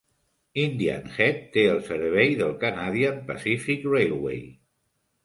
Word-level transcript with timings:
Indian 0.61 1.03
Head 1.17 1.43
té 1.57 1.65
el 1.73 1.81
servei 1.89 2.33
del 2.39 2.55
Canadian 2.63 3.21
Pacific 3.29 3.87
Railway. 3.93 4.41